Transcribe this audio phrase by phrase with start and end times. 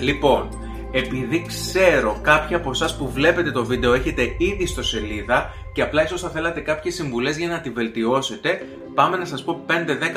[0.00, 0.48] Λοιπόν,
[0.92, 6.04] επειδή ξέρω κάποιοι από εσάς που βλέπετε το βίντεο έχετε ήδη στο σελίδα και απλά
[6.04, 9.72] ίσως θα θέλατε κάποιες συμβουλές για να τη βελτιώσετε, πάμε να σας πω 5-10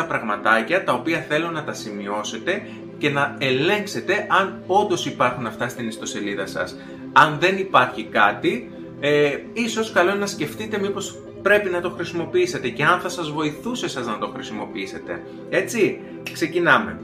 [0.07, 5.88] πραγματάκια τα οποία θέλω να τα σημειώσετε και να ελέγξετε αν όντως υπάρχουν αυτά στην
[5.88, 6.75] ιστοσελίδα σας.
[7.13, 12.69] Αν δεν υπάρχει κάτι, ε, ίσως καλό είναι να σκεφτείτε μήπως πρέπει να το χρησιμοποιήσετε
[12.69, 15.21] και αν θα σας βοηθούσε σας να το χρησιμοποιήσετε.
[15.50, 16.00] Έτσι,
[16.33, 17.00] ξεκινάμε.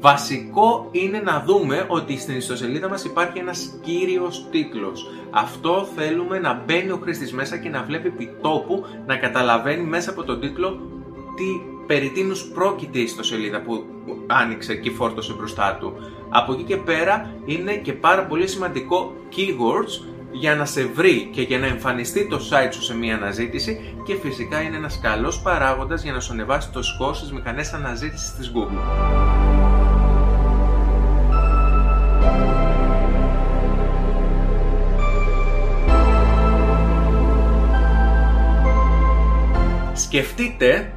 [0.00, 5.10] Βασικό είναι να δούμε ότι στην ιστοσελίδα μας υπάρχει ένας κύριος τίτλος.
[5.30, 10.24] Αυτό θέλουμε να μπαίνει ο χρήστης μέσα και να βλέπει επιτόπου, να καταλαβαίνει μέσα από
[10.24, 10.80] τον τίτλο
[11.36, 11.44] τι
[11.86, 13.84] περί τίνους πρόκειται η ιστοσελίδα που
[14.26, 15.92] άνοιξε και φόρτωσε μπροστά του.
[16.28, 21.42] Από εκεί και πέρα είναι και πάρα πολύ σημαντικό keywords για να σε βρει και
[21.42, 26.02] για να εμφανιστεί το site σου σε μια αναζήτηση και φυσικά είναι ένας καλός παράγοντας
[26.02, 29.89] για να σου ανεβάσει το σκορ στις μηχανές αναζήτησης της Google.
[40.00, 40.92] Σκεφτείτε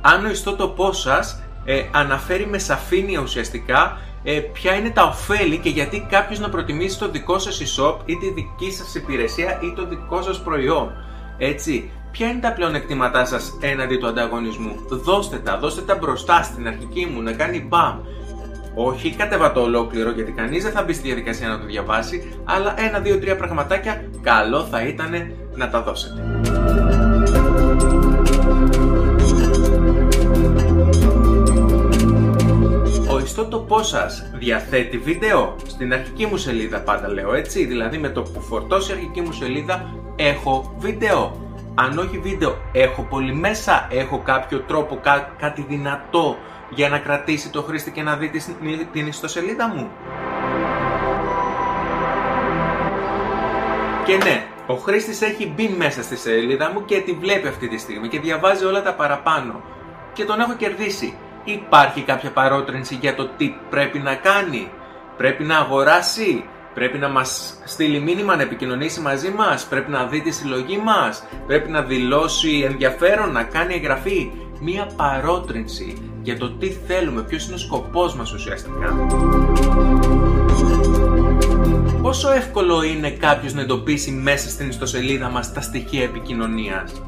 [0.00, 5.68] αν ο ιστότοπός σας ε, αναφέρει με σαφήνεια ουσιαστικά ε, ποια είναι τα ωφέλη και
[5.68, 9.86] γιατί κάποιος να προτιμήσει το δικό σας e-shop ή τη δική σας υπηρεσία ή το
[9.86, 10.92] δικό σας προϊόν.
[11.38, 14.74] Έτσι, ποια είναι τα πλεονεκτήματά σας έναντι του ανταγωνισμού.
[14.88, 17.98] Δώστε τα, δώστε τα μπροστά στην αρχική μου να κάνει μπαμ.
[18.74, 22.98] Όχι κατεβατό ολόκληρο γιατί κανείς δεν θα μπει στη διαδικασία να το διαβάσει, αλλά ένα,
[22.98, 27.09] δύο, τρία πραγματάκια καλό θα ήταν να τα δώσετε.
[33.30, 35.56] Ιστότοπό σας διαθέτει βίντεο.
[35.66, 39.32] Στην αρχική μου σελίδα πάντα λέω έτσι, δηλαδή με το που φορτώσει η αρχική μου
[39.32, 41.48] σελίδα έχω βίντεο.
[41.74, 45.00] Αν όχι βίντεο, έχω πολύ μέσα, έχω κάποιο τρόπο,
[45.38, 46.36] κάτι δυνατό
[46.70, 48.30] για να κρατήσει το χρήστη και να δει
[48.92, 49.90] την ιστοσελίδα μου.
[54.04, 57.78] Και ναι, ο χρήστης έχει μπει μέσα στη σελίδα μου και τη βλέπει αυτή τη
[57.78, 59.62] στιγμή και διαβάζει όλα τα παραπάνω.
[60.12, 61.14] Και τον έχω κερδίσει.
[61.44, 64.70] Υπάρχει κάποια παρότρινση για το τι πρέπει να κάνει.
[65.16, 66.44] Πρέπει να αγοράσει.
[66.74, 69.64] Πρέπει να μας στείλει μήνυμα να επικοινωνήσει μαζί μας.
[69.64, 71.24] Πρέπει να δει τη συλλογή μας.
[71.46, 74.30] Πρέπει να δηλώσει ενδιαφέρον, να κάνει εγγραφή.
[74.60, 78.96] Μία παρότρινση για το τι θέλουμε, ποιος είναι ο σκοπός μας ουσιαστικά.
[82.02, 87.02] Πόσο εύκολο είναι κάποιος να εντοπίσει μέσα στην ιστοσελίδα μας τα στοιχεία επικοινωνίας;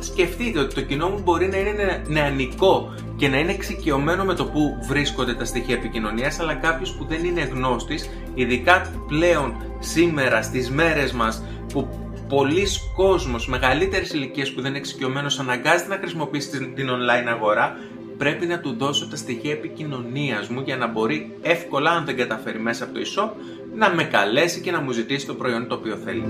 [0.00, 4.44] Σκεφτείτε ότι το κοινό μου μπορεί να είναι νεανικό και να είναι εξοικειωμένο με το
[4.44, 10.70] που βρίσκονται τα στοιχεία επικοινωνίας, αλλά κάποιος που δεν είναι γνώστης, ειδικά πλέον σήμερα στις
[10.70, 11.88] μέρες μας που
[12.28, 17.76] πολλοί κόσμος μεγαλύτερης ηλικίας που δεν είναι εξοικειωμένος αναγκάζεται να χρησιμοποιήσει την online αγορά
[18.16, 22.58] πρέπει να του δώσω τα στοιχεία επικοινωνίας μου για να μπορεί εύκολα αν δεν καταφέρει
[22.58, 23.30] μέσα από το e-shop
[23.74, 26.24] να με καλέσει και να μου ζητήσει το προϊόν το οποίο θέλει.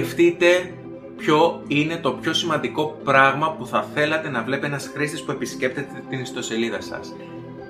[0.00, 0.74] Σκεφτείτε
[1.16, 6.02] ποιο είναι το πιο σημαντικό πράγμα που θα θέλατε να βλέπει ένας χρήστης που επισκέπτεται
[6.08, 7.14] την ιστοσελίδα σας.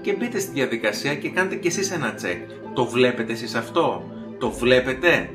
[0.03, 2.39] Και μπείτε στη διαδικασία και κάντε κι εσείς ένα check.
[2.75, 4.03] Το βλέπετε εσείς αυτό;
[4.39, 5.31] Το βλέπετε;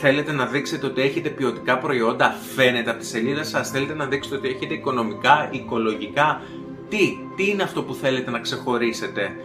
[0.00, 4.36] Θέλετε να δείξετε ότι έχετε ποιοτικά προϊόντα, φαίνεται από τη σελίδα σας, θέλετε να δείξετε
[4.36, 6.42] ότι έχετε οικονομικά, οικολογικά,
[6.88, 9.36] τι, τι είναι αυτό που θέλετε να ξεχωρίσετε;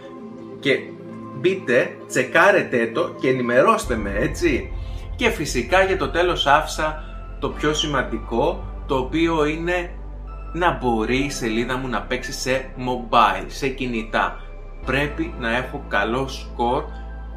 [0.60, 0.78] Και
[1.40, 4.72] μπείτε, τσεκάρετε το και ενημερώστε με, έτσι.
[5.16, 7.04] Και φυσικά για το τέλος άφησα
[7.38, 9.90] το πιο σημαντικό, το οποίο είναι
[10.52, 14.40] να μπορεί η σελίδα μου να παίξει σε mobile, σε κινητά.
[14.86, 16.84] Πρέπει να έχω καλό σκορ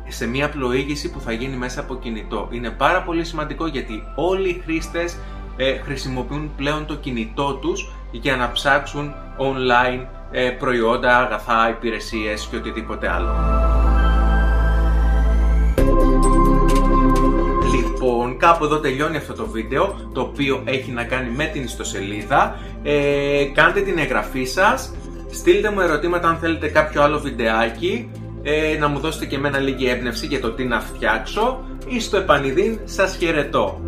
[0.08, 2.48] σε μια πλοήγηση που θα γίνει μέσα από κινητό.
[2.52, 5.18] Είναι πάρα πολύ σημαντικό γιατί όλοι οι χρήστες
[5.58, 12.56] ε, χρησιμοποιούν πλέον το κινητό τους για να ψάξουν online ε, προϊόντα, αγαθά, υπηρεσίες και
[12.56, 13.36] οτιδήποτε άλλο.
[18.46, 22.60] Κάπου εδώ τελειώνει αυτό το βίντεο, το οποίο έχει να κάνει με την ιστοσελίδα.
[22.84, 24.94] Ε, κάντε την εγγραφή σας,
[25.32, 28.10] στείλτε μου ερωτήματα αν θέλετε κάποιο άλλο βιντεάκι,
[28.44, 32.18] ε, να μου δώσετε και εμένα λίγη έμπνευση για το τι να φτιάξω ή στο
[32.18, 33.82] επανειδήν σας χαιρετώ.